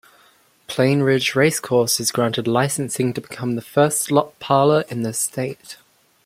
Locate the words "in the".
4.89-5.13